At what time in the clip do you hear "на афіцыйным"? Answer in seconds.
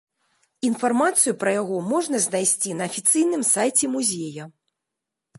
2.79-3.43